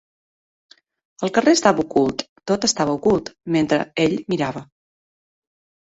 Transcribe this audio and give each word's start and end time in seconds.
El 1.27 1.33
carrer 1.35 1.53
estava 1.59 1.85
ocult, 1.85 2.25
tot 2.55 2.67
estava 2.71 2.97
ocult, 3.01 3.33
mentre 3.59 3.83
ell 4.09 4.21
mirava. 4.35 4.69